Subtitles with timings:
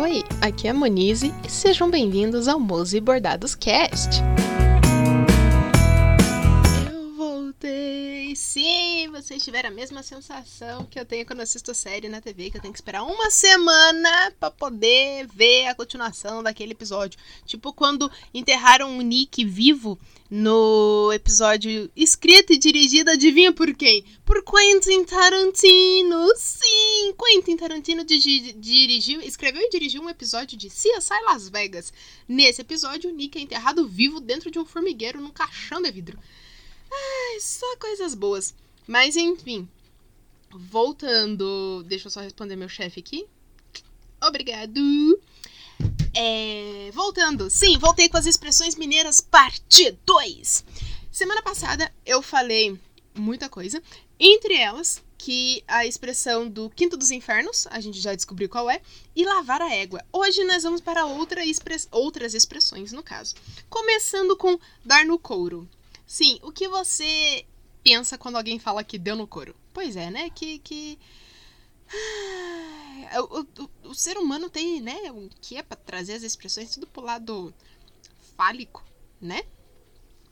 [0.00, 4.22] Oi, aqui é a Monize e sejam bem-vindos ao Mose Bordados Cast.
[8.40, 12.56] Sim, vocês tiveram a mesma sensação que eu tenho quando assisto série na TV, que
[12.56, 17.18] eu tenho que esperar uma semana para poder ver a continuação daquele episódio.
[17.44, 19.98] Tipo quando enterraram o Nick vivo
[20.30, 24.04] no episódio escrito e dirigido, adivinha por quem?
[24.24, 26.32] Por Quentin Tarantino!
[26.36, 27.12] Sim!
[27.18, 31.92] Quentin Tarantino dirigiu, escreveu e dirigiu um episódio de CSI Las Vegas.
[32.28, 36.16] Nesse episódio, o Nick é enterrado vivo dentro de um formigueiro num caixão de vidro.
[36.90, 38.54] Ai, só coisas boas.
[38.86, 39.68] Mas enfim,
[40.50, 41.84] voltando.
[41.86, 43.26] Deixa eu só responder meu chefe aqui.
[44.20, 44.80] Obrigado!
[46.14, 50.64] É, voltando, sim, voltei com as expressões mineiras, parte 2.
[51.12, 52.76] Semana passada eu falei
[53.14, 53.80] muita coisa,
[54.18, 58.80] entre elas que a expressão do Quinto dos Infernos, a gente já descobriu qual é,
[59.14, 60.04] e lavar a égua.
[60.12, 63.34] Hoje nós vamos para outra express outras expressões, no caso.
[63.68, 65.68] Começando com dar no couro.
[66.08, 67.44] Sim, o que você
[67.84, 69.54] pensa quando alguém fala que deu no couro?
[69.74, 70.30] Pois é, né?
[70.30, 70.58] Que.
[70.58, 70.98] que
[73.30, 76.86] o, o, o, ser humano tem, né, o que é para trazer as expressões tudo
[76.86, 77.52] pro lado
[78.38, 78.82] fálico,
[79.20, 79.42] né?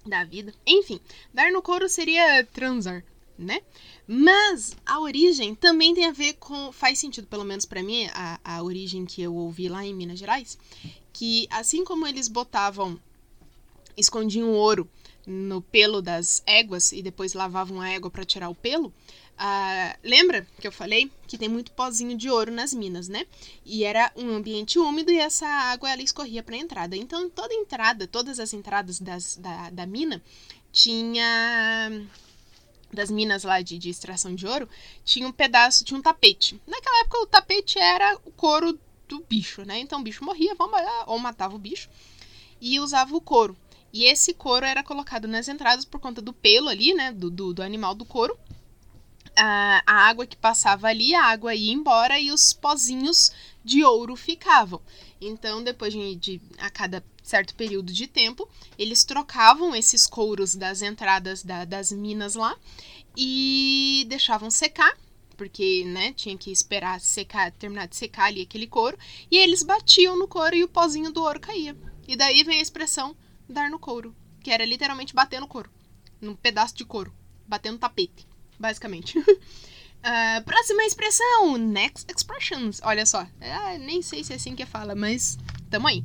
[0.06, 0.54] Da vida.
[0.66, 0.98] Enfim,
[1.32, 3.04] dar no couro seria transar,
[3.38, 3.60] né?
[4.06, 6.72] Mas a origem também tem a ver com.
[6.72, 10.18] Faz sentido, pelo menos para mim, a, a origem que eu ouvi lá em Minas
[10.18, 10.58] Gerais.
[11.12, 12.98] Que assim como eles botavam.
[13.94, 14.88] escondiam ouro
[15.26, 18.88] no pelo das éguas e depois lavavam a égua para tirar o pelo.
[18.88, 23.26] Uh, lembra que eu falei que tem muito pozinho de ouro nas minas, né?
[23.64, 26.96] E era um ambiente úmido e essa água ela escorria para a entrada.
[26.96, 30.22] Então, toda entrada, todas as entradas das, da, da mina
[30.72, 31.90] tinha
[32.92, 34.68] das minas lá de, de extração de ouro,
[35.04, 36.60] tinha um pedaço, tinha um tapete.
[36.66, 39.78] Naquela época o tapete era o couro do bicho, né?
[39.78, 41.90] Então o bicho morria, vamos, ou matava o bicho
[42.60, 43.56] e usava o couro.
[43.96, 47.12] E esse couro era colocado nas entradas por conta do pelo ali, né?
[47.12, 48.38] Do, do, do animal do couro
[49.36, 53.30] a, a água que passava ali, a água ia embora e os pozinhos
[53.64, 54.80] de ouro ficavam.
[55.20, 58.48] Então, depois de, de, a cada certo período de tempo,
[58.78, 62.56] eles trocavam esses couros das entradas da, das minas lá
[63.16, 64.96] e deixavam secar,
[65.36, 68.98] porque, né, tinha que esperar secar, terminar de secar ali aquele couro,
[69.30, 71.76] e eles batiam no couro e o pozinho do ouro caía.
[72.06, 73.16] E daí vem a expressão
[73.48, 75.70] dar no couro, que era literalmente bater no couro,
[76.20, 77.14] num pedaço de couro,
[77.46, 78.26] bater no tapete
[78.58, 79.18] basicamente.
[79.18, 82.80] uh, próxima expressão, next expressions.
[82.82, 85.38] Olha só, uh, nem sei se é assim que fala, mas
[85.70, 86.04] tamo aí.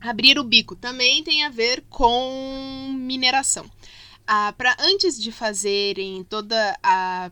[0.00, 3.64] Abrir o bico também tem a ver com mineração.
[3.64, 7.30] Uh, para antes de fazerem toda a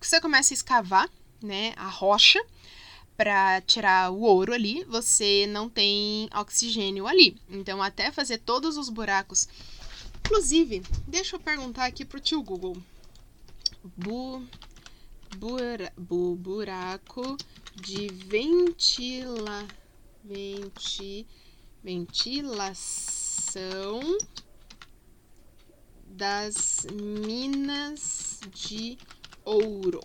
[0.00, 1.08] você começa a escavar,
[1.40, 2.44] né, a rocha
[3.16, 7.36] para tirar o ouro ali, você não tem oxigênio ali.
[7.48, 9.48] Então, até fazer todos os buracos.
[10.24, 12.76] Inclusive, deixa eu perguntar aqui pro tio Google
[13.84, 14.42] bu,
[15.36, 17.36] bura, bu, buraco
[17.74, 19.66] de ventila,
[20.22, 21.26] venti,
[21.82, 23.18] ventilação
[26.06, 28.96] das minas de
[29.44, 30.00] ouro.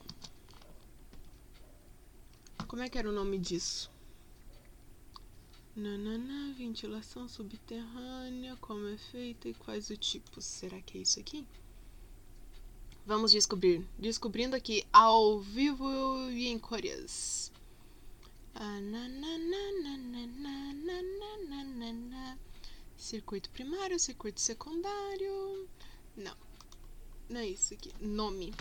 [2.68, 3.90] Como é que era o nome disso?
[5.74, 10.44] Nanana, ventilação subterrânea, como é feita e quais os tipos.
[10.44, 11.48] Será que é isso aqui?
[13.06, 13.88] Vamos descobrir.
[13.98, 15.88] Descobrindo aqui ao vivo
[16.30, 17.54] e em cores.
[22.98, 25.70] Circuito primário, circuito secundário.
[26.18, 26.36] Não.
[27.30, 27.94] Não é isso aqui.
[28.02, 28.54] Nome.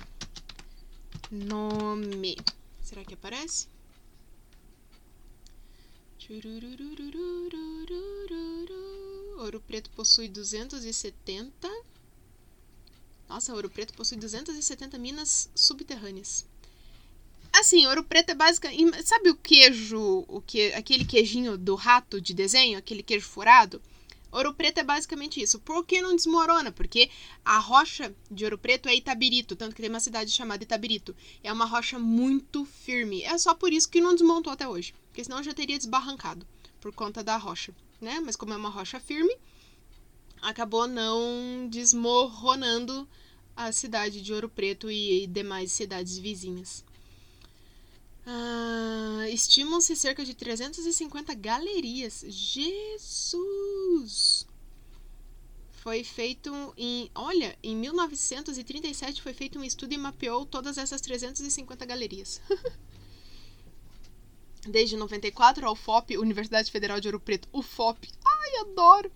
[1.28, 2.36] Nome.
[2.82, 3.74] Será que aparece?
[9.38, 11.68] Ouro Preto possui 270
[13.28, 16.46] nossa, Ouro Preto possui 270 minas subterrâneas.
[17.52, 19.02] Assim, Ouro Preto é basicamente.
[19.04, 23.82] Sabe o queijo, o que, aquele queijinho do rato de desenho, aquele queijo furado?
[24.30, 25.58] Ouro Preto é basicamente isso.
[25.58, 26.70] Por que não desmorona?
[26.70, 27.10] Porque
[27.44, 31.16] a rocha de Ouro Preto é Itabirito, tanto que tem uma cidade chamada Itabirito.
[31.42, 33.22] É uma rocha muito firme.
[33.22, 34.94] É só por isso que não desmontou até hoje.
[35.16, 36.46] Porque senão já teria desbarrancado
[36.78, 38.20] por conta da rocha, né?
[38.20, 39.34] Mas como é uma rocha firme,
[40.42, 43.08] acabou não desmoronando
[43.56, 46.84] a cidade de Ouro Preto e demais cidades vizinhas.
[48.26, 52.22] Ah, Estimam-se cerca de 350 galerias.
[52.28, 53.26] Jesus!
[55.72, 57.10] Foi feito em.
[57.14, 62.38] Olha, em 1937 foi feito um estudo e mapeou todas essas 350 galerias.
[64.70, 68.08] desde 94, a UFOP, Universidade Federal de Ouro Preto, UFOP.
[68.24, 69.10] Ai, adoro!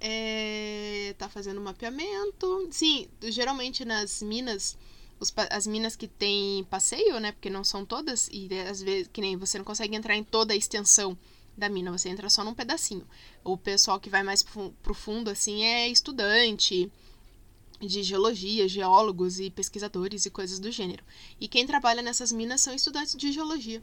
[0.00, 2.68] É, tá fazendo mapeamento.
[2.70, 4.76] Sim, geralmente nas minas,
[5.18, 7.32] os, as minas que tem passeio, né?
[7.32, 10.52] Porque não são todas, e às vezes, que nem você não consegue entrar em toda
[10.52, 11.18] a extensão
[11.56, 13.06] da mina, você entra só num pedacinho.
[13.42, 16.90] O pessoal que vai mais pro fundo, assim, é estudante
[17.80, 21.04] de geologia, geólogos e pesquisadores e coisas do gênero.
[21.40, 23.82] E quem trabalha nessas minas são estudantes de geologia.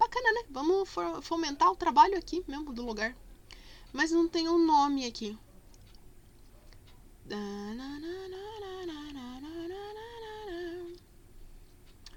[0.00, 0.44] Bacana, né?
[0.48, 0.88] Vamos
[1.20, 3.14] fomentar o trabalho aqui mesmo do lugar.
[3.92, 5.38] Mas não tem um nome aqui.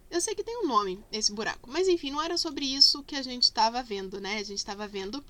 [0.10, 3.18] Eu sei que tem um nome esse buraco, mas enfim, não era sobre isso que
[3.18, 4.38] a gente estava vendo, né?
[4.38, 5.22] A gente estava vendo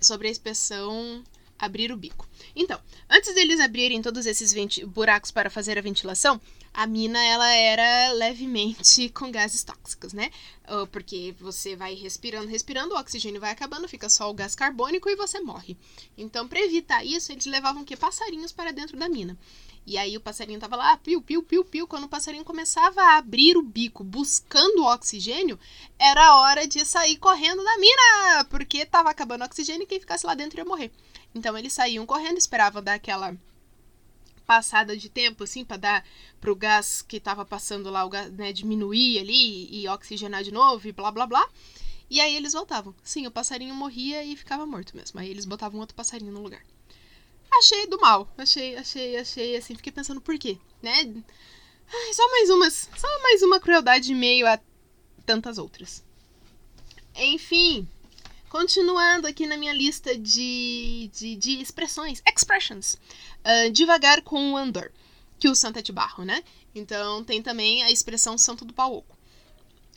[0.00, 1.24] sobre a inspeção
[1.58, 2.28] abrir o bico.
[2.54, 4.52] Então, antes deles abrirem todos esses
[4.84, 6.40] buracos para fazer a ventilação,
[6.72, 10.30] a mina ela era levemente com gases tóxicos, né?
[10.92, 15.16] Porque você vai respirando, respirando, o oxigênio vai acabando, fica só o gás carbônico e
[15.16, 15.76] você morre.
[16.16, 19.36] Então, para evitar isso, eles levavam que passarinhos para dentro da mina.
[19.88, 21.88] E aí o passarinho tava lá, piu, piu, piu, piu.
[21.88, 25.58] Quando o passarinho começava a abrir o bico buscando o oxigênio,
[25.98, 30.26] era hora de sair correndo da mina, porque tava acabando o oxigênio e quem ficasse
[30.26, 30.92] lá dentro ia morrer.
[31.34, 33.36] Então eles saíam correndo, esperavam dar aquela
[34.46, 36.06] passada de tempo, assim, para dar
[36.40, 40.88] pro gás que tava passando lá, o gás, né, diminuir ali e oxigenar de novo
[40.88, 41.46] e blá blá blá.
[42.10, 42.94] E aí eles voltavam.
[43.04, 45.20] Sim, o passarinho morria e ficava morto mesmo.
[45.20, 46.62] Aí eles botavam outro passarinho no lugar.
[47.52, 48.32] Achei do mal.
[48.38, 51.22] Achei, achei, achei, assim, fiquei pensando por quê, né?
[51.92, 54.58] Ai, só mais umas, só mais uma crueldade meio a
[55.26, 56.02] tantas outras.
[57.14, 57.86] Enfim,
[58.48, 62.94] Continuando aqui na minha lista de, de, de expressões, expressions.
[63.44, 64.90] Uh, devagar com o andor,
[65.38, 66.42] que o santo é de barro, né?
[66.74, 69.16] Então tem também a expressão santo do pau oco.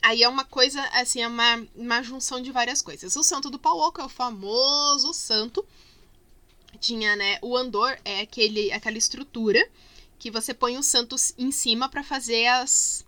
[0.02, 3.14] Aí é uma coisa, assim, é uma, uma junção de várias coisas.
[3.16, 5.64] O santo do pau oco é o famoso santo.
[6.80, 7.38] Tinha, né?
[7.40, 9.66] O andor é aquele, aquela estrutura
[10.18, 13.04] que você põe o santo em cima para fazer as,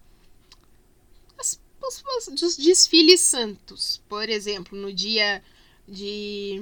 [1.89, 4.01] os, os desfiles santos.
[4.09, 5.43] Por exemplo, no dia
[5.87, 6.61] de.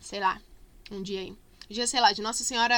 [0.00, 0.40] sei lá,
[0.90, 1.34] um dia aí.
[1.68, 2.74] Dia, sei lá, de Nossa Senhora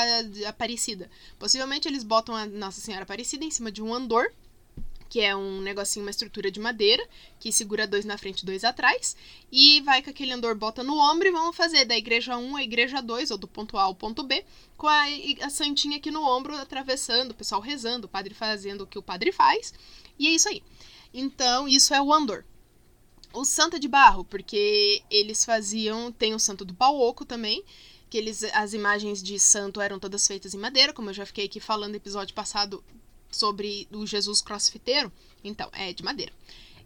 [0.47, 1.11] Aparecida.
[1.39, 4.31] Possivelmente eles botam a Nossa Senhora Aparecida em cima de um andor,
[5.09, 7.07] que é um negocinho, uma estrutura de madeira,
[7.39, 9.15] que segura dois na frente e dois atrás,
[9.51, 12.63] e vai com aquele andor, bota no ombro e vamos fazer da igreja 1 à
[12.63, 14.45] igreja 2, ou do ponto A ao ponto B,
[14.77, 15.05] com a,
[15.43, 19.03] a santinha aqui no ombro, atravessando, o pessoal rezando, o padre fazendo o que o
[19.03, 19.75] padre faz,
[20.19, 20.63] e é isso aí.
[21.13, 22.45] Então, isso é o Andor.
[23.33, 26.13] O Santa de Barro, porque eles faziam.
[26.13, 27.65] Tem o Santo do Pau Oco também,
[28.11, 31.47] que eles, as imagens de santo eram todas feitas em madeira, como eu já fiquei
[31.47, 32.83] aqui falando no episódio passado
[33.31, 35.11] sobre o Jesus crossfiteiro.
[35.43, 36.33] Então, é de madeira.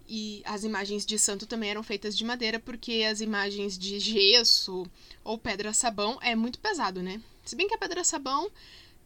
[0.07, 4.85] E as imagens de santo também eram feitas de madeira, porque as imagens de gesso
[5.21, 7.21] ou pedra-sabão é muito pesado, né?
[7.43, 8.49] Se bem que a pedra-sabão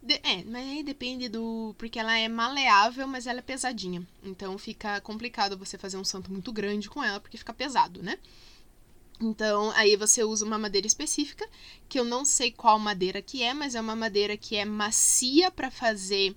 [0.02, 1.74] de, é, mas aí depende do.
[1.78, 4.06] Porque ela é maleável, mas ela é pesadinha.
[4.22, 8.18] Então fica complicado você fazer um santo muito grande com ela, porque fica pesado, né?
[9.20, 11.48] Então, aí você usa uma madeira específica,
[11.88, 15.48] que eu não sei qual madeira que é, mas é uma madeira que é macia
[15.48, 16.34] para fazer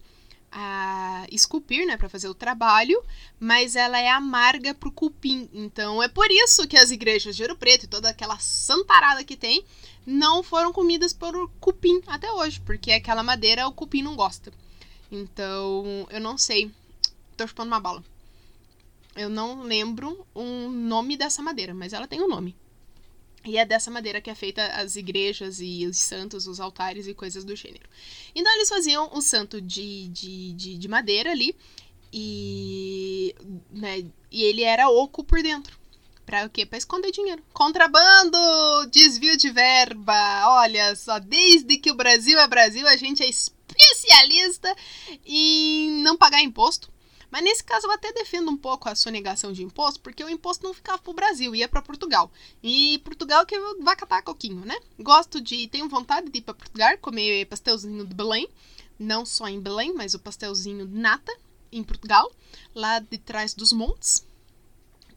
[0.57, 3.03] a esculpir, né, para fazer o trabalho,
[3.37, 5.49] mas ela é amarga pro cupim.
[5.53, 9.35] Então, é por isso que as igrejas de Ouro Preto e toda aquela santarada que
[9.35, 9.65] tem
[10.05, 14.49] não foram comidas por cupim até hoje, porque aquela madeira o cupim não gosta.
[15.11, 16.71] Então, eu não sei.
[17.35, 18.01] Tô chupando uma bala.
[19.13, 22.55] Eu não lembro o um nome dessa madeira, mas ela tem um nome.
[23.45, 27.13] E é dessa madeira que é feita as igrejas e os santos, os altares e
[27.13, 27.87] coisas do gênero.
[28.33, 31.55] Então eles faziam o santo de, de, de, de madeira ali
[32.11, 33.35] e,
[33.71, 35.77] né, e ele era oco por dentro.
[36.25, 36.65] Pra o quê?
[36.65, 37.43] Pra esconder dinheiro.
[37.53, 38.37] Contrabando!
[38.89, 40.49] Desvio de verba!
[40.61, 44.75] Olha só, desde que o Brasil é Brasil, a gente é especialista
[45.23, 46.89] em não pagar imposto.
[47.35, 50.63] Mas nesse caso eu até defendo um pouco a sonegação de imposto, porque o imposto
[50.63, 52.31] não ficava pro Brasil, ia para Portugal.
[52.63, 54.79] E Portugal que vai catar coquinho, né?
[54.97, 58.47] Gosto de, tenho vontade de ir para Portugal, comer pastelzinho de Belém,
[58.97, 61.37] não só em Belém, mas o pastelzinho de nata
[61.73, 62.31] em Portugal,
[62.73, 64.25] lá de trás dos montes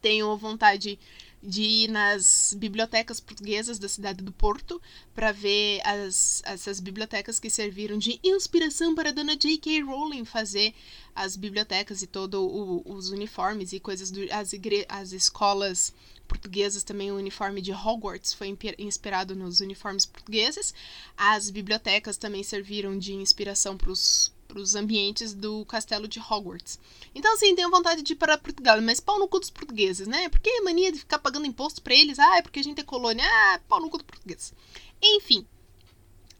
[0.01, 0.99] tenho vontade
[1.41, 4.81] de ir nas bibliotecas portuguesas da cidade do Porto
[5.15, 9.81] para ver as, essas bibliotecas que serviram de inspiração para a dona J.K.
[9.83, 10.73] Rowling fazer
[11.15, 12.39] as bibliotecas e todos
[12.85, 15.93] os uniformes e coisas do, as, igre, as escolas
[16.27, 20.73] portuguesas também o uniforme de Hogwarts foi inspirado nos uniformes portugueses
[21.17, 26.79] as bibliotecas também serviram de inspiração para os os ambientes do castelo de Hogwarts.
[27.13, 30.29] Então, assim, tenho vontade de ir para Portugal, mas pau no cu dos portugueses, né?
[30.29, 32.17] Por que mania de ficar pagando imposto para eles?
[32.17, 33.25] Ah, é porque a gente é colônia.
[33.25, 34.53] Ah, pau no cu dos portugueses.
[35.01, 35.45] Enfim.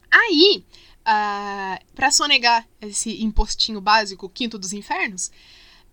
[0.10, 0.64] Aí,
[1.02, 5.32] uh, para sonegar esse impostinho básico, quinto dos infernos,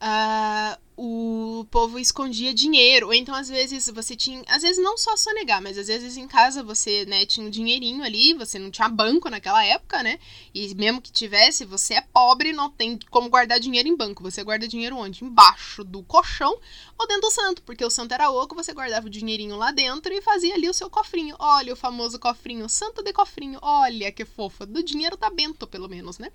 [0.01, 3.09] uh, o povo escondia dinheiro.
[3.09, 4.43] Ou então, às vezes, você tinha.
[4.49, 8.03] Às vezes, não só sonegar, mas às vezes em casa você né, tinha um dinheirinho
[8.03, 10.19] ali, você não tinha banco naquela época, né?
[10.55, 14.23] E mesmo que tivesse, você é pobre, não tem como guardar dinheiro em banco.
[14.23, 15.25] Você guarda dinheiro onde?
[15.25, 16.59] Embaixo do colchão
[16.99, 20.13] ou dentro do santo, porque o santo era oco, você guardava o dinheirinho lá dentro
[20.13, 21.37] e fazia ali o seu cofrinho.
[21.39, 23.59] Olha o famoso cofrinho, santo de cofrinho.
[23.61, 24.65] Olha que fofa.
[24.65, 26.33] Do dinheiro tá bento, pelo menos, né?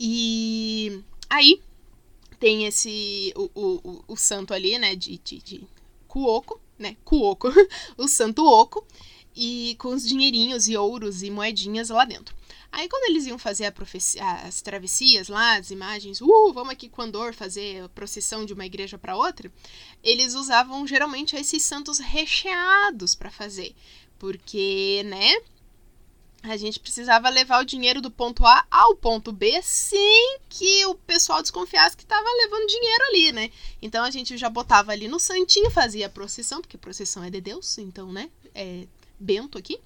[0.00, 1.60] E aí
[2.34, 3.32] tem esse.
[3.36, 4.94] O, o, o, santo ali, né?
[4.94, 5.66] De, de, de
[6.06, 6.96] Kuoko, né?
[7.04, 7.48] Kuoko.
[7.96, 8.86] o santo Oco.
[9.36, 12.34] E com os dinheirinhos e ouros e moedinhas lá dentro.
[12.74, 13.72] Aí quando eles iam fazer
[14.44, 18.66] as travessias lá, as imagens, uh, vamos aqui com Andor fazer a procissão de uma
[18.66, 19.50] igreja para outra,
[20.02, 23.76] eles usavam geralmente esses santos recheados para fazer,
[24.18, 25.36] porque, né,
[26.50, 30.94] a gente precisava levar o dinheiro do ponto A ao ponto B sem que o
[30.94, 33.50] pessoal desconfiasse que estava levando dinheiro ali, né?
[33.80, 37.40] Então a gente já botava ali no santinho, fazia a procissão, porque procissão é de
[37.40, 38.28] Deus, então, né?
[38.54, 38.86] É
[39.18, 39.80] bento aqui.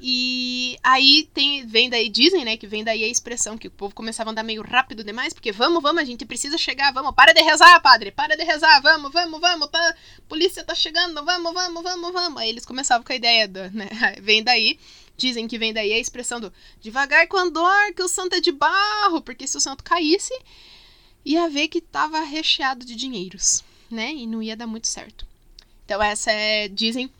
[0.00, 3.94] E aí tem, vem daí, dizem, né, que vem daí a expressão que o povo
[3.94, 7.32] começava a andar meio rápido demais, porque vamos, vamos, a gente precisa chegar, vamos, para
[7.32, 9.96] de rezar, padre, para de rezar, vamos, vamos, vamos, tá,
[10.28, 12.42] polícia tá chegando, vamos, vamos, vamos, vamos.
[12.42, 13.88] Aí eles começavam com a ideia, do, né,
[14.20, 14.78] vem daí
[15.16, 18.50] Dizem que vem daí a expressão do devagar com andor, que o santo é de
[18.50, 20.36] barro, porque se o santo caísse,
[21.24, 24.12] ia ver que estava recheado de dinheiros, né?
[24.12, 25.26] E não ia dar muito certo.
[25.84, 27.10] Então essa é, dizem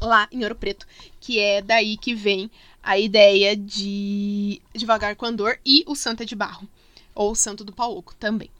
[0.00, 0.86] lá em Ouro Preto,
[1.20, 2.50] que é daí que vem
[2.82, 6.68] a ideia de devagar com andor e o santo é de barro,
[7.14, 8.50] ou o santo do pau oco também.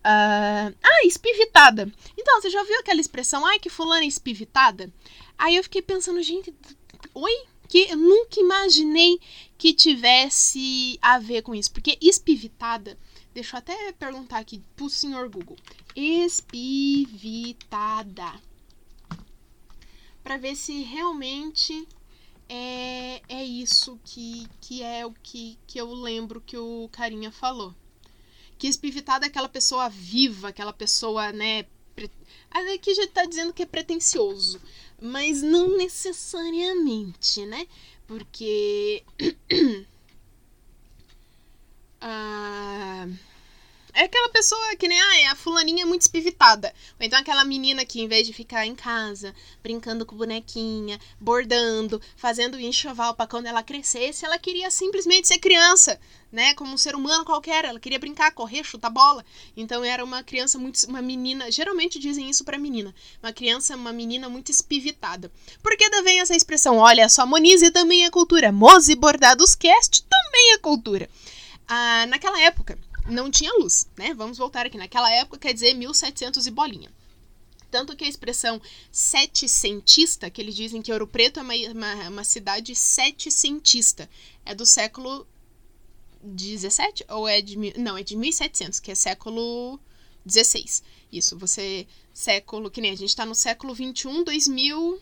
[0.00, 1.90] Uh, ah, espivitada.
[2.16, 4.90] Então, você já viu aquela expressão, ai, que fulana é espivitada?
[5.36, 6.54] Aí eu fiquei pensando, gente,
[7.14, 7.32] oi?
[7.70, 9.20] Que eu nunca imaginei
[9.56, 11.70] que tivesse a ver com isso.
[11.70, 12.98] Porque espivitada,
[13.32, 15.56] deixa eu até perguntar aqui pro senhor Google.
[15.94, 17.62] Espivitada.
[20.20, 21.86] Para ver se realmente
[22.48, 27.72] é, é isso que, que é o que, que eu lembro que o carinha falou.
[28.58, 31.66] Que espivitada é aquela pessoa viva, aquela pessoa, né?
[32.74, 34.60] Aqui já tá dizendo que é pretencioso
[35.00, 37.66] mas não necessariamente, né?
[38.06, 39.02] Porque.
[42.00, 43.08] ah,
[43.94, 46.72] é aquela pessoa que nem, ah, a fulaninha é muito espivitada.
[46.98, 52.00] Ou então aquela menina que, em vez de ficar em casa, brincando com bonequinha, bordando,
[52.16, 56.00] fazendo enxoval para quando ela crescesse, ela queria simplesmente ser criança,
[56.32, 56.54] né?
[56.54, 57.64] Como um ser humano qualquer.
[57.64, 59.24] Ela queria brincar, correr, chutar bola.
[59.56, 60.84] Então era uma criança muito.
[60.86, 61.50] Uma menina.
[61.50, 62.94] Geralmente dizem isso pra menina.
[63.22, 65.30] Uma criança, uma menina muito espivitada.
[65.62, 66.78] Por que vem essa expressão?
[66.78, 68.52] Olha só, Monize também é cultura.
[68.52, 71.08] Mose Bordados Cast também é cultura.
[71.68, 72.78] Ah, naquela época
[73.08, 74.14] não tinha luz, né?
[74.14, 74.78] Vamos voltar aqui.
[74.78, 76.90] Naquela época quer dizer 1700 e bolinha.
[77.70, 82.24] Tanto que a expressão setecentista, que eles dizem que Ouro Preto é uma, uma, uma
[82.24, 84.10] cidade setecentista,
[84.44, 85.26] é do século
[86.22, 89.80] 17 ou é de não é de 1700 que é século
[90.24, 95.00] 16 isso você século que nem a gente está no século 21 2000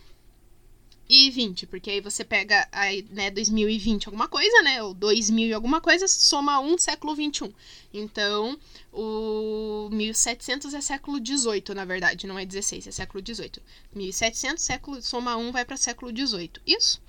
[1.09, 5.53] e 20, porque aí você pega aí, né, 2020 alguma coisa, né, ou 2000 e
[5.53, 7.53] alguma coisa, soma um século 21.
[7.93, 8.59] Então,
[8.93, 13.63] o 1700 é século 18, na verdade, não é 16, é século 18.
[13.95, 16.61] 1700 século soma um vai para século 18.
[16.67, 17.01] Isso?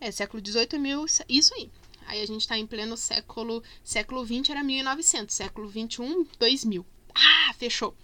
[0.00, 1.70] É século 18 é mil, isso aí.
[2.06, 6.84] Aí a gente está em pleno século, século 20 era 1900, século 21 2000.
[7.14, 7.94] Ah, fechou.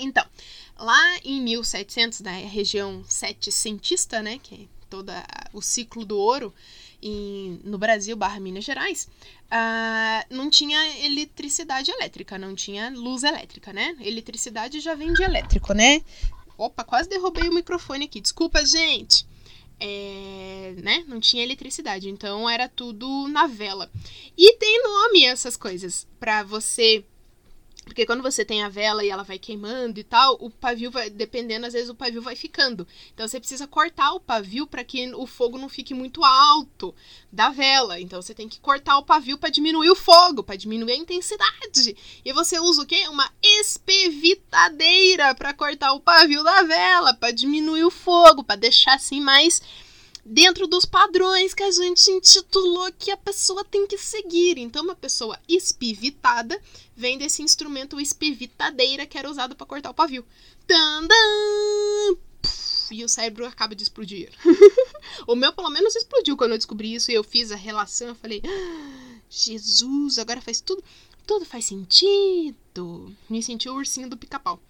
[0.00, 0.24] Então,
[0.78, 5.12] lá em 1700, na região setecentista, né, que é todo
[5.52, 6.52] o ciclo do ouro
[7.02, 9.08] em, no Brasil barra Minas Gerais,
[9.46, 13.96] uh, não tinha eletricidade elétrica, não tinha luz elétrica, né?
[14.00, 16.02] Eletricidade já vem de elétrico, né?
[16.58, 19.26] Opa, quase derrubei o microfone aqui, desculpa, gente.
[19.82, 21.04] É, né?
[21.06, 23.90] Não tinha eletricidade, então era tudo na vela.
[24.36, 27.02] E tem nome essas coisas para você
[27.90, 31.10] porque quando você tem a vela e ela vai queimando e tal, o pavio vai,
[31.10, 32.86] dependendo, às vezes o pavio vai ficando.
[33.12, 36.94] Então você precisa cortar o pavio para que o fogo não fique muito alto
[37.32, 37.98] da vela.
[37.98, 41.96] Então você tem que cortar o pavio para diminuir o fogo, para diminuir a intensidade.
[42.24, 43.08] E você usa o quê?
[43.08, 49.20] Uma espevitadeira para cortar o pavio da vela, para diminuir o fogo, para deixar assim
[49.20, 49.60] mais
[50.24, 54.58] dentro dos padrões que a gente intitulou que a pessoa tem que seguir.
[54.58, 56.60] Então, uma pessoa espivitada
[56.96, 60.24] vem desse instrumento espivitadeira que era usado para cortar o pavio.
[60.66, 61.16] Tandam!
[62.90, 64.30] E o cérebro acaba de explodir.
[65.26, 68.08] o meu, pelo menos, explodiu quando eu descobri isso e eu fiz a relação.
[68.08, 70.82] Eu falei, ah, Jesus, agora faz tudo.
[71.26, 73.14] Tudo faz sentido.
[73.28, 74.60] Me senti o ursinho do pica-pau.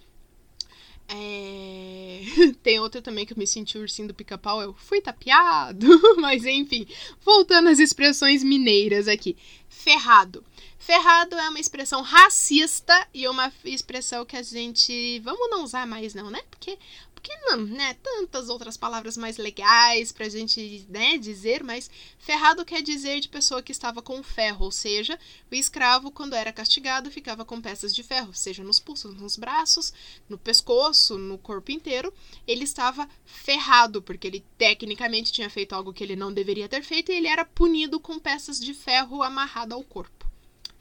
[1.13, 2.23] É...
[2.63, 5.87] Tem outra também que eu me senti ursinho do pica-pau, eu fui tapeado.
[6.19, 6.87] Mas enfim,
[7.21, 9.37] voltando às expressões mineiras aqui.
[9.69, 10.45] Ferrado.
[10.79, 15.21] Ferrado é uma expressão racista e uma expressão que a gente.
[15.21, 16.41] Vamos não usar mais, não, né?
[16.51, 16.79] Porque
[17.21, 17.95] porque não, né?
[18.03, 23.63] Tantas outras palavras mais legais pra gente né, dizer, mas ferrado quer dizer de pessoa
[23.63, 25.19] que estava com ferro, ou seja,
[25.51, 29.93] o escravo, quando era castigado, ficava com peças de ferro, seja nos pulsos, nos braços,
[30.29, 32.13] no pescoço, no corpo inteiro.
[32.47, 37.13] Ele estava ferrado, porque ele tecnicamente tinha feito algo que ele não deveria ter feito
[37.13, 40.30] e ele era punido com peças de ferro amarrado ao corpo.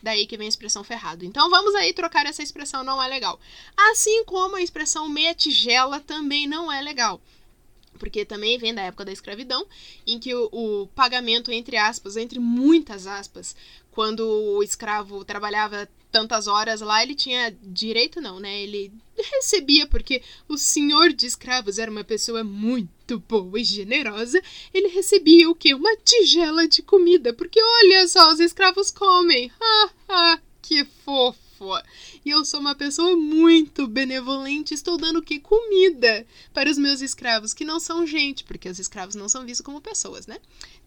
[0.01, 1.25] Daí que vem a expressão ferrado.
[1.25, 3.39] Então vamos aí trocar essa expressão não é legal.
[3.75, 7.21] Assim como a expressão meia tigela também não é legal.
[7.97, 9.65] Porque também vem da época da escravidão,
[10.07, 13.55] em que o, o pagamento, entre aspas, entre muitas aspas,
[13.91, 18.61] quando o escravo trabalhava tantas horas lá, ele tinha direito, não, né?
[18.61, 24.41] Ele recebia, porque o senhor de escravos era uma pessoa muito boa e generosa.
[24.73, 25.73] Ele recebia o quê?
[25.73, 29.51] Uma tigela de comida, porque olha só, os escravos comem.
[29.61, 31.39] Ah, ah, que fofo.
[32.25, 35.39] E eu sou uma pessoa muito benevolente, estou dando o quê?
[35.39, 39.65] Comida para os meus escravos, que não são gente, porque os escravos não são vistos
[39.65, 40.37] como pessoas, né?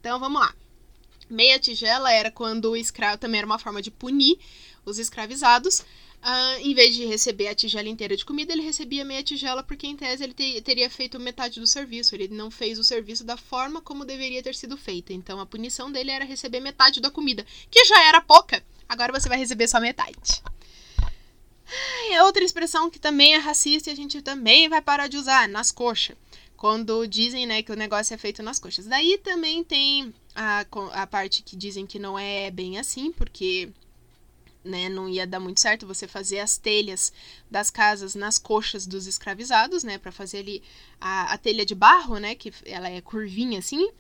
[0.01, 0.55] Então vamos lá.
[1.29, 4.39] Meia tigela era quando o escravo também era uma forma de punir
[4.85, 5.81] os escravizados.
[6.23, 9.89] Uh, em vez de receber a tigela inteira de comida, ele recebia meia tigela, porque
[9.89, 12.15] em tese ele te, teria feito metade do serviço.
[12.15, 15.13] Ele não fez o serviço da forma como deveria ter sido feita.
[15.13, 18.63] Então a punição dele era receber metade da comida, que já era pouca.
[18.89, 20.43] Agora você vai receber só metade.
[22.11, 25.49] É outra expressão que também é racista e a gente também vai parar de usar,
[25.49, 26.17] nas coxas.
[26.57, 28.87] Quando dizem né, que o negócio é feito nas coxas.
[28.87, 33.71] Daí também tem a, a parte que dizem que não é bem assim, porque
[34.65, 37.13] né, não ia dar muito certo você fazer as telhas
[37.51, 40.63] das casas nas coxas dos escravizados, né, para fazer ali
[41.01, 43.91] a, a, telha de barro, né, que ela é curvinha assim,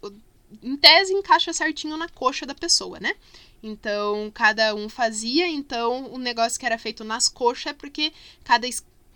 [0.62, 3.14] em tese encaixa certinho na coxa da pessoa, né?
[3.62, 8.68] Então, cada um fazia, então o negócio que era feito nas coxas é porque cada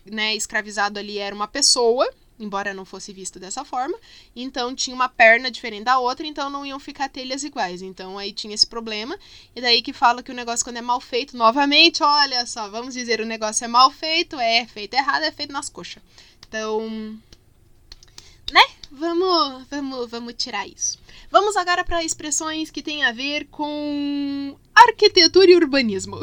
[0.05, 3.99] né, escravizado ali era uma pessoa, embora não fosse visto dessa forma.
[4.35, 7.83] Então tinha uma perna diferente da outra, então não iam ficar telhas iguais.
[7.83, 9.19] Então aí tinha esse problema.
[9.55, 12.95] E daí que fala que o negócio quando é mal feito, novamente, olha só, vamos
[12.95, 16.03] dizer, o negócio é mal feito, é feito errado, é feito nas coxas.
[16.49, 16.89] Então,
[18.53, 18.63] né?
[18.91, 20.99] Vamos, vamos, vamos tirar isso.
[21.31, 26.19] Vamos agora para expressões que têm a ver com arquitetura e urbanismo.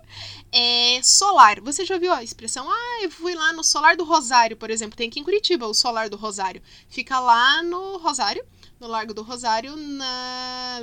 [0.50, 1.60] é solar.
[1.60, 2.66] Você já viu a expressão?
[2.70, 4.96] Ah, eu fui lá no Solar do Rosário, por exemplo.
[4.96, 6.62] Tem aqui em Curitiba o Solar do Rosário.
[6.88, 8.44] Fica lá no Rosário,
[8.80, 10.80] no Largo do Rosário, na.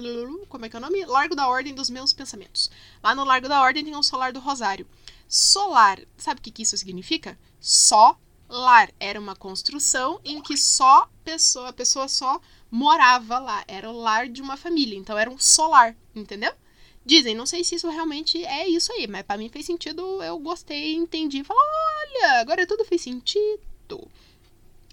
[0.48, 1.06] Como é que é o nome?
[1.06, 2.70] Largo da Ordem dos Meus Pensamentos.
[3.02, 4.88] Lá no Largo da Ordem tem o Solar do Rosário.
[5.28, 7.38] Solar, sabe o que, que isso significa?
[7.60, 8.92] Só lar.
[9.00, 13.64] Era uma construção em que só pessoa, a pessoa só morava lá.
[13.68, 14.98] Era o lar de uma família.
[14.98, 16.54] Então era um solar, entendeu?
[17.06, 20.40] Dizem, não sei se isso realmente é isso aí, mas para mim fez sentido, eu
[20.40, 21.44] gostei, entendi.
[21.44, 24.10] Falei, olha, agora tudo fez sentido.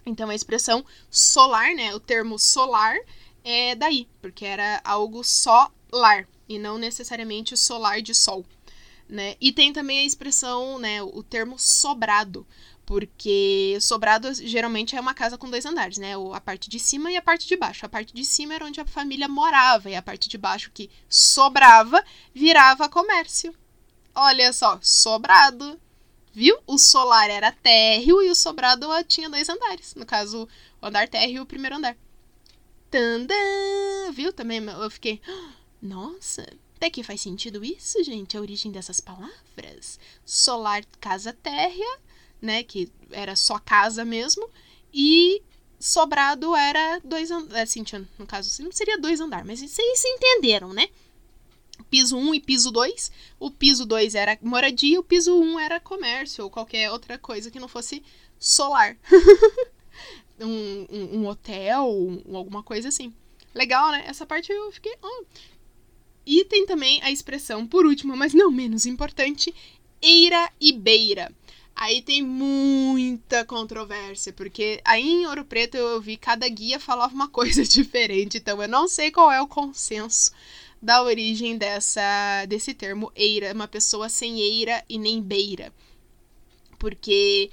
[0.04, 1.94] Então a expressão solar, né?
[1.94, 2.98] O termo solar
[3.44, 8.44] é daí, porque era algo solar e não necessariamente solar de sol,
[9.08, 9.36] né?
[9.40, 12.46] E tem também a expressão, né, o termo sobrado,
[12.90, 16.14] porque sobrado geralmente é uma casa com dois andares, né?
[16.34, 17.86] A parte de cima e a parte de baixo.
[17.86, 20.90] A parte de cima era onde a família morava, e a parte de baixo que
[21.08, 23.54] sobrava virava comércio.
[24.12, 25.80] Olha só, sobrado.
[26.32, 26.58] Viu?
[26.66, 29.94] O solar era térreo e o sobrado tinha dois andares.
[29.94, 30.48] No caso,
[30.82, 31.96] o andar térreo e o primeiro andar.
[32.90, 33.36] Tandã!
[34.12, 34.32] Viu?
[34.32, 35.22] Também eu fiquei.
[35.80, 38.36] Nossa, até que faz sentido isso, gente?
[38.36, 40.00] A origem dessas palavras.
[40.24, 42.09] Solar, casa térrea
[42.40, 42.62] né?
[42.62, 44.48] Que era só casa mesmo.
[44.92, 45.42] E
[45.78, 47.54] sobrado era dois andares.
[47.54, 47.84] É, assim,
[48.18, 50.88] no caso, não seria dois andares, mas vocês se entenderam, né?
[51.88, 53.10] Piso 1 um e piso 2.
[53.38, 57.50] O piso 2 era moradia, o piso 1 um era comércio ou qualquer outra coisa
[57.50, 58.02] que não fosse
[58.38, 58.96] solar.
[60.38, 63.12] um, um, um, hotel, um, alguma coisa assim.
[63.54, 64.04] Legal, né?
[64.06, 64.94] Essa parte eu fiquei.
[65.02, 65.24] Oh.
[66.26, 69.54] E tem também a expressão, por último, mas não menos importante,
[70.00, 71.32] eira e beira.
[71.74, 77.28] Aí tem muita controvérsia, porque aí em Ouro Preto eu vi cada guia falava uma
[77.30, 80.32] coisa diferente, então eu não sei qual é o consenso
[80.82, 85.72] da origem dessa desse termo eira, uma pessoa sem eira e nem beira.
[86.78, 87.50] Porque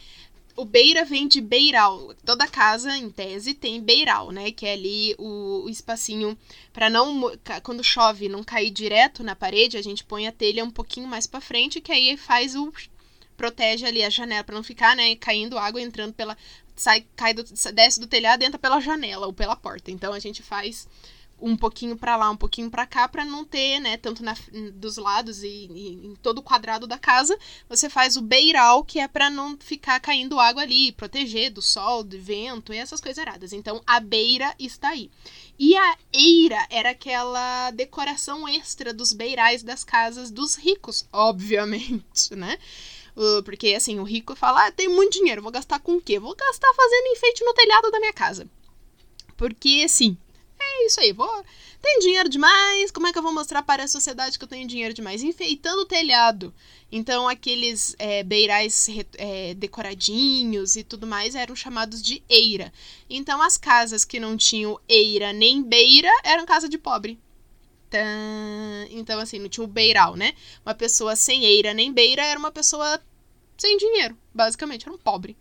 [0.57, 2.13] o beira vem de beiral.
[2.25, 4.51] Toda casa, em tese, tem beiral, né?
[4.51, 6.37] Que é ali o, o espacinho
[6.73, 7.31] para não
[7.63, 11.27] quando chove não cair direto na parede, a gente põe a telha um pouquinho mais
[11.27, 12.73] para frente, que aí faz o
[13.37, 16.35] protege ali a janela para não ficar, né, caindo água entrando pela
[16.75, 19.91] sai cai do, desce do telhado, entra pela janela ou pela porta.
[19.91, 20.87] Então a gente faz
[21.39, 24.35] um pouquinho para lá, um pouquinho para cá, para não ter, né, tanto na,
[24.73, 27.37] dos lados e, e, em todo o quadrado da casa,
[27.69, 32.03] você faz o beiral, que é para não ficar caindo água ali, proteger do sol,
[32.03, 33.53] do vento e essas coisas erradas.
[33.53, 35.11] Então, a beira está aí.
[35.59, 42.57] E a eira era aquela decoração extra dos beirais das casas dos ricos, obviamente, né?
[43.43, 46.19] Porque, assim, o rico fala, ah, tem muito dinheiro, vou gastar com o quê?
[46.19, 48.47] Vou gastar fazendo enfeite no telhado da minha casa.
[49.35, 50.15] Porque, assim,
[50.59, 51.43] é isso aí, vou.
[51.81, 54.67] Tem dinheiro demais, como é que eu vou mostrar para a sociedade que eu tenho
[54.67, 55.23] dinheiro demais?
[55.23, 56.53] Enfeitando o telhado.
[56.91, 62.71] Então, aqueles é, beirais é, decoradinhos e tudo mais eram chamados de eira.
[63.09, 67.19] Então, as casas que não tinham eira nem beira eram casa de pobre.
[68.91, 70.33] Então, assim, não tinha o beiral, né?
[70.65, 73.01] Uma pessoa sem eira nem beira era uma pessoa
[73.57, 75.35] sem dinheiro, basicamente, era um pobre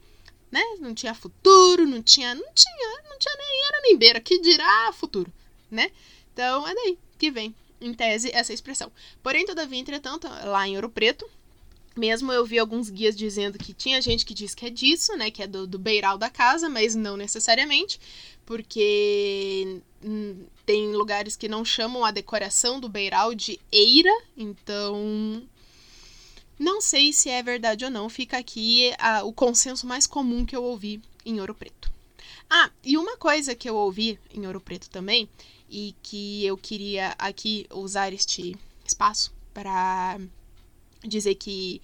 [0.50, 0.62] né?
[0.80, 4.92] Não tinha futuro, não tinha, não tinha, não tinha nem era nem beira, que dirá
[4.92, 5.32] futuro,
[5.70, 5.90] né?
[6.32, 8.90] Então é daí que vem, em tese, essa expressão.
[9.22, 11.28] Porém, todavia, entretanto, lá em Ouro Preto,
[11.96, 15.30] mesmo eu vi alguns guias dizendo que tinha gente que diz que é disso, né?
[15.30, 17.98] Que é do, do beiral da casa, mas não necessariamente,
[18.44, 19.80] porque
[20.64, 25.42] tem lugares que não chamam a decoração do beiral de eira, então
[26.58, 30.54] não sei se é verdade ou não, fica aqui a, o consenso mais comum que
[30.54, 31.90] eu ouvi em Ouro Preto.
[32.48, 35.28] Ah, e uma coisa que eu ouvi em Ouro Preto também,
[35.68, 38.56] e que eu queria aqui usar este
[38.86, 40.20] espaço para
[41.06, 41.80] dizer que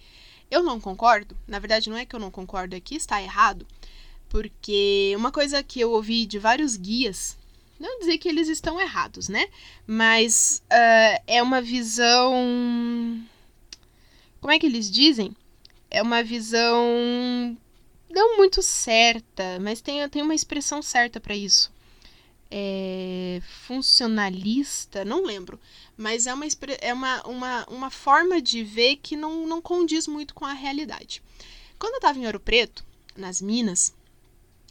[0.50, 3.66] eu não concordo, na verdade não é que eu não concordo, é que está errado,
[4.28, 7.38] porque uma coisa que eu ouvi de vários guias,
[7.80, 9.48] não dizer que eles estão errados, né?
[9.86, 12.32] Mas uh, é uma visão
[14.42, 15.36] como é que eles dizem?
[15.88, 17.56] É uma visão
[18.10, 21.72] não muito certa, mas tem, tem uma expressão certa para isso.
[22.54, 25.58] É, funcionalista, não lembro,
[25.96, 26.44] mas é, uma,
[26.82, 31.22] é uma, uma, uma forma de ver que não, não condiz muito com a realidade.
[31.78, 32.84] Quando eu estava em Ouro Preto,
[33.16, 33.94] nas Minas,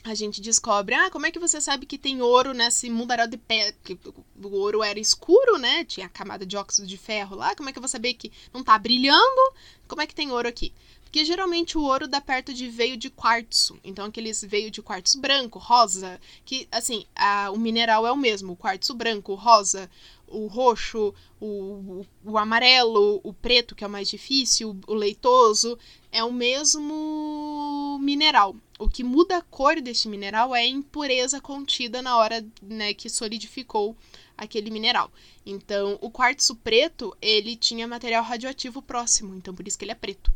[0.03, 3.37] a gente descobre, ah, como é que você sabe que tem ouro nesse mundaréu de
[3.37, 3.71] pé?
[3.73, 3.97] Porque
[4.41, 5.85] o ouro era escuro, né?
[5.85, 7.55] Tinha a camada de óxido de ferro lá.
[7.55, 9.53] Como é que eu vou saber que não tá brilhando?
[9.87, 10.73] Como é que tem ouro aqui?
[11.03, 13.77] Porque geralmente o ouro dá perto de veio de quartzo.
[13.83, 18.53] Então, aqueles veio de quartzo branco, rosa, que, assim, a, o mineral é o mesmo.
[18.53, 19.91] O quartzo branco, o rosa,
[20.25, 25.77] o roxo, o, o, o, amarelo, o preto, que é o mais difícil, o leitoso,
[26.11, 28.55] é o mesmo mineral.
[28.81, 33.11] O que muda a cor deste mineral é a impureza contida na hora né, que
[33.11, 33.95] solidificou
[34.35, 35.11] aquele mineral.
[35.45, 39.95] Então, o quartzo preto, ele tinha material radioativo próximo, então por isso que ele é
[39.95, 40.33] preto.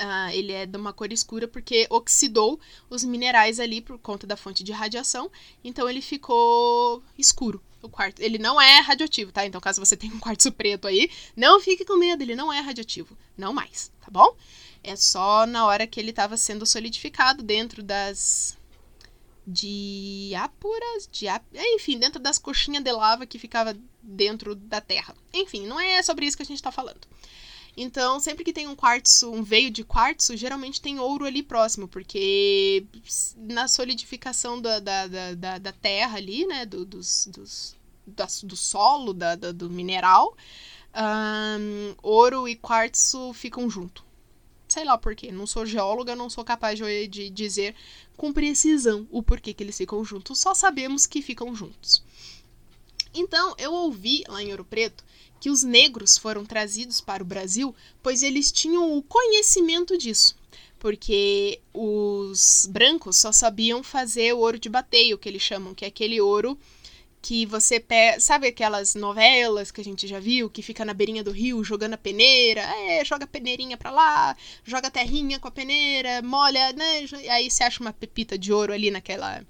[0.00, 2.58] Uh, ele é de uma cor escura porque oxidou
[2.88, 5.30] os minerais ali por conta da fonte de radiação,
[5.62, 7.62] então ele ficou escuro.
[7.82, 9.44] O quarto, ele não é radioativo, tá?
[9.44, 12.60] Então, caso você tenha um quartzo preto aí, não fique com medo, ele não é
[12.60, 14.34] radioativo, não mais, tá bom?
[14.82, 18.56] É só na hora que ele estava sendo solidificado dentro das
[19.46, 21.44] diáporas, diáp...
[21.74, 25.14] enfim, dentro das coxinhas de lava que ficava dentro da terra.
[25.32, 27.00] Enfim, não é sobre isso que a gente está falando.
[27.76, 31.86] Então, sempre que tem um quartzo, um veio de quartzo, geralmente tem ouro ali próximo,
[31.86, 32.84] porque
[33.36, 39.14] na solidificação da, da, da, da terra ali, né, do, dos, dos, da, do solo,
[39.14, 40.36] da, da do mineral,
[40.94, 44.04] um, ouro e quartzo ficam junto.
[44.68, 45.32] Sei lá por quê.
[45.32, 47.74] Não sou geóloga, não sou capaz de, de dizer
[48.16, 50.38] com precisão o porquê que eles ficam juntos.
[50.38, 52.04] Só sabemos que ficam juntos.
[53.12, 55.04] Então, eu ouvi lá em Ouro Preto
[55.40, 60.36] que os negros foram trazidos para o Brasil, pois eles tinham o conhecimento disso.
[60.78, 65.88] Porque os brancos só sabiam fazer o ouro de bateio, que eles chamam, que é
[65.88, 66.58] aquele ouro
[67.22, 68.20] que você pega.
[68.20, 71.94] Sabe aquelas novelas que a gente já viu, que fica na beirinha do rio jogando
[71.94, 72.62] a peneira?
[72.62, 77.06] É, joga a peneirinha pra lá, joga a terrinha com a peneira, molha, né?
[77.30, 79.44] Aí você acha uma pepita de ouro ali naquela,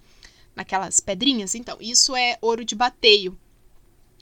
[0.54, 1.54] naquelas pedrinhas.
[1.54, 3.38] Então, isso é ouro de bateio.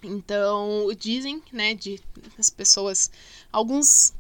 [0.02, 2.00] Então, dizem, né, de
[2.38, 3.10] as pessoas,
[3.52, 4.14] alguns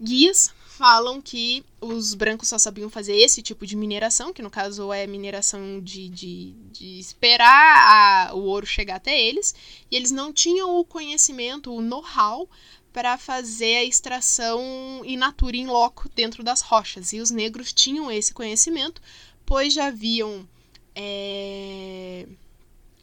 [0.00, 4.92] guias falam que os brancos só sabiam fazer esse tipo de mineração, que no caso
[4.92, 9.54] é mineração de, de, de esperar a, o ouro chegar até eles,
[9.90, 12.48] e eles não tinham o conhecimento, o know-how
[12.92, 17.12] para fazer a extração in natura, in loco, dentro das rochas.
[17.12, 19.02] E os negros tinham esse conhecimento,
[19.44, 20.48] pois já haviam.
[20.94, 22.26] É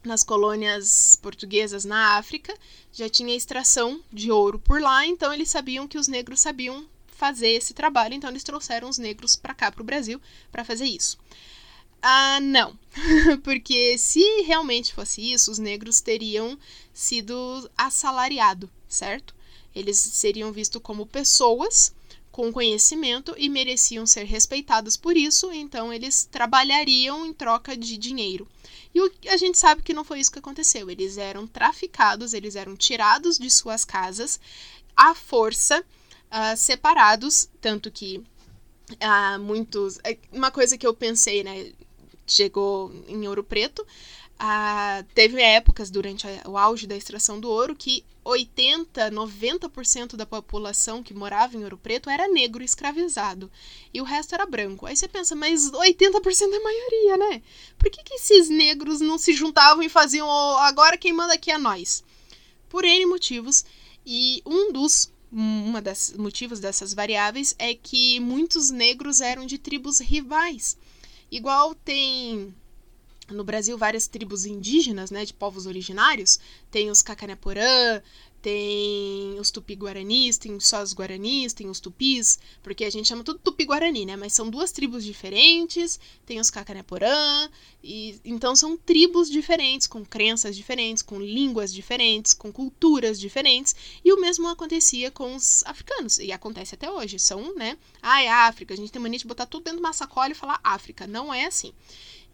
[0.07, 2.53] nas colônias portuguesas na África,
[2.91, 7.49] já tinha extração de ouro por lá, então eles sabiam que os negros sabiam fazer
[7.49, 11.17] esse trabalho, então eles trouxeram os negros para cá, para o Brasil, para fazer isso.
[12.01, 12.77] Ah, não.
[13.43, 16.57] Porque se realmente fosse isso, os negros teriam
[16.93, 19.35] sido assalariados, certo?
[19.75, 21.93] Eles seriam vistos como pessoas
[22.37, 28.47] com conhecimento e mereciam ser respeitados por isso, então eles trabalhariam em troca de dinheiro.
[28.93, 30.87] E a gente sabe que não foi isso que aconteceu.
[30.87, 34.39] Eles eram traficados, eles eram tirados de suas casas
[34.95, 38.19] à força uh, separados, tanto que
[38.91, 39.97] uh, muitos.
[40.03, 41.71] É, uma coisa que eu pensei, né?
[42.27, 43.83] Chegou em Ouro Preto.
[44.39, 50.27] Uh, teve épocas durante a, o auge da extração do ouro que 80, 90% da
[50.27, 53.49] população que morava em Ouro Preto era negro escravizado
[53.91, 54.85] e o resto era branco.
[54.85, 57.41] Aí você pensa, mas 80% é a maioria, né?
[57.79, 61.49] Por que, que esses negros não se juntavam e faziam oh, agora quem manda aqui
[61.49, 62.03] é nós?
[62.69, 63.65] Por N motivos.
[64.05, 69.99] E um dos uma das motivos dessas variáveis é que muitos negros eram de tribos
[69.99, 70.77] rivais.
[71.29, 72.53] Igual tem
[73.29, 76.39] no Brasil várias tribos indígenas, né, de povos originários,
[76.71, 78.01] tem os Cacaneporã,
[78.41, 83.39] tem os tupi-guaranis, tem só os guaranis, tem os tupis, porque a gente chama tudo
[83.39, 84.15] tupi-guarani, né?
[84.15, 87.49] Mas são duas tribos diferentes, tem os cacaneporã,
[87.83, 94.13] e então são tribos diferentes, com crenças diferentes, com línguas diferentes, com culturas diferentes, e
[94.13, 97.19] o mesmo acontecia com os africanos, e acontece até hoje.
[97.19, 97.77] São, né?
[98.01, 100.35] Ah, é África, a gente tem mania de botar tudo dentro de uma sacola e
[100.35, 101.07] falar África.
[101.07, 101.73] Não é assim.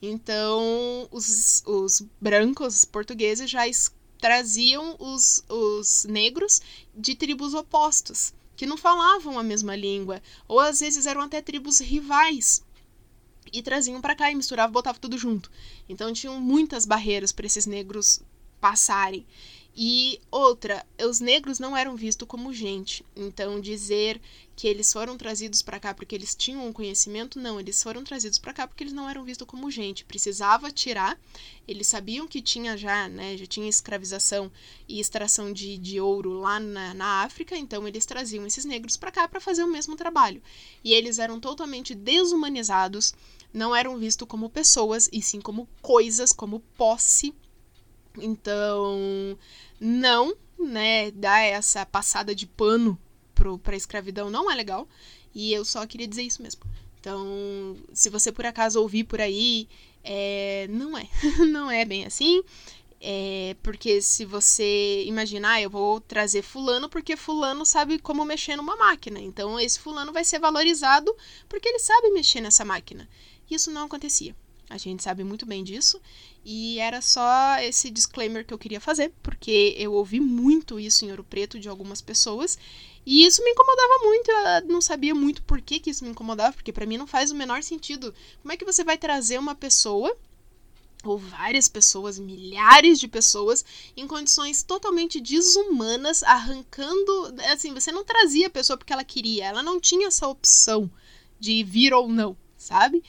[0.05, 3.61] Então, os, os brancos portugueses já
[4.19, 6.61] traziam os, os negros
[6.93, 11.79] de tribos opostos, que não falavam a mesma língua, ou às vezes eram até tribos
[11.79, 12.61] rivais.
[13.53, 15.49] E traziam para cá e misturavam, botavam tudo junto.
[15.87, 18.21] Então tinham muitas barreiras para esses negros
[18.59, 19.25] passarem.
[19.75, 23.03] E outra, os negros não eram vistos como gente.
[23.15, 24.21] Então dizer
[24.55, 28.37] que eles foram trazidos para cá porque eles tinham um conhecimento, não, eles foram trazidos
[28.37, 30.05] para cá porque eles não eram vistos como gente.
[30.05, 31.19] Precisava tirar.
[31.67, 34.51] Eles sabiam que tinha já, né, já tinha escravização
[34.87, 39.11] e extração de, de ouro lá na, na África, então eles traziam esses negros para
[39.11, 40.41] cá para fazer o mesmo trabalho.
[40.83, 43.15] E eles eram totalmente desumanizados,
[43.51, 47.33] não eram vistos como pessoas e sim como coisas, como posse
[48.17, 49.37] então,
[49.79, 52.97] não, né, dar essa passada de pano
[53.33, 54.87] para a escravidão não é legal.
[55.33, 56.61] E eu só queria dizer isso mesmo.
[56.99, 59.67] Então, se você por acaso ouvir por aí,
[60.03, 61.07] é, não é.
[61.49, 62.43] não é bem assim.
[63.05, 68.55] É, porque se você imaginar, ah, eu vou trazer fulano porque fulano sabe como mexer
[68.55, 69.19] numa máquina.
[69.19, 71.13] Então esse fulano vai ser valorizado
[71.49, 73.09] porque ele sabe mexer nessa máquina.
[73.51, 74.33] Isso não acontecia.
[74.73, 76.01] A gente sabe muito bem disso.
[76.43, 81.11] E era só esse disclaimer que eu queria fazer, porque eu ouvi muito isso em
[81.11, 82.57] Ouro Preto de algumas pessoas.
[83.05, 86.53] E isso me incomodava muito, eu não sabia muito por que, que isso me incomodava,
[86.53, 88.15] porque para mim não faz o menor sentido.
[88.41, 90.17] Como é que você vai trazer uma pessoa
[91.03, 93.63] ou várias pessoas, milhares de pessoas,
[93.95, 97.35] em condições totalmente desumanas, arrancando.
[97.51, 100.89] Assim, você não trazia a pessoa porque ela queria, ela não tinha essa opção
[101.39, 103.03] de vir ou não, sabe?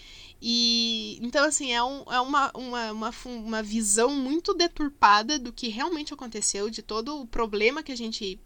[0.47, 5.69] E então, assim, é, um, é uma, uma, uma, uma visão muito deturpada do que
[5.69, 8.39] realmente aconteceu, de todo o problema que a gente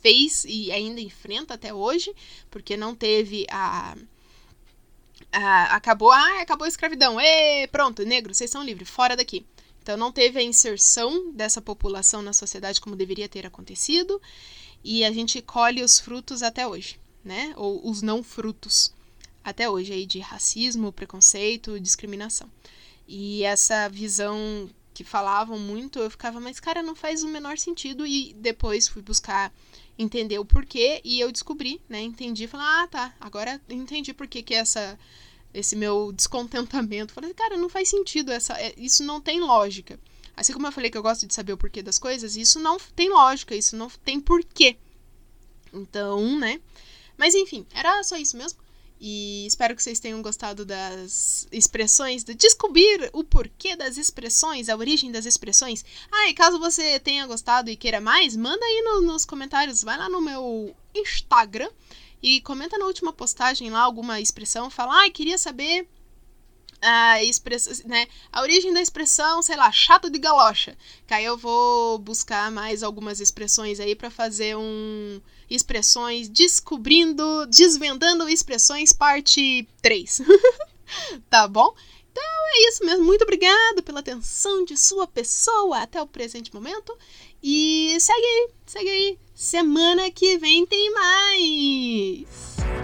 [0.00, 2.14] fez e ainda enfrenta até hoje,
[2.50, 3.94] porque não teve a.
[5.30, 9.44] a acabou, ah, acabou a escravidão, e pronto, negro, vocês são livres, fora daqui.
[9.82, 14.18] Então não teve a inserção dessa população na sociedade como deveria ter acontecido,
[14.82, 17.52] e a gente colhe os frutos até hoje, né?
[17.54, 18.93] Ou os não frutos
[19.44, 22.50] até hoje aí de racismo, preconceito, discriminação.
[23.06, 28.06] E essa visão que falavam muito, eu ficava, mas cara, não faz o menor sentido
[28.06, 29.52] e depois fui buscar
[29.98, 34.42] entender o porquê e eu descobri, né, entendi, falei, ah, tá, agora entendi por que
[34.42, 34.98] que essa
[35.52, 37.14] esse meu descontentamento.
[37.14, 39.98] Falei, cara, não faz sentido essa, é, isso não tem lógica.
[40.36, 42.76] Assim como eu falei que eu gosto de saber o porquê das coisas, isso não
[42.96, 44.76] tem lógica, isso não tem porquê.
[45.72, 46.60] Então, né?
[47.16, 48.58] Mas enfim, era só isso mesmo.
[49.06, 54.76] E espero que vocês tenham gostado das expressões, de descobrir o porquê das expressões, a
[54.76, 55.84] origem das expressões.
[56.10, 59.98] Ah, e caso você tenha gostado e queira mais, manda aí no, nos comentários, vai
[59.98, 61.68] lá no meu Instagram
[62.22, 65.86] E comenta na última postagem lá alguma expressão, fala, ah, queria saber
[66.84, 70.76] a expressão, né, a origem da expressão, sei lá, chato de galocha.
[71.06, 78.28] Que aí eu vou buscar mais algumas expressões aí para fazer um expressões descobrindo, desvendando
[78.28, 80.22] expressões parte 3.
[81.30, 81.74] tá bom?
[82.10, 83.04] Então é isso mesmo.
[83.04, 86.96] Muito obrigado pela atenção de sua pessoa até o presente momento.
[87.42, 89.18] E segue aí, segue aí.
[89.34, 92.83] Semana que vem tem mais!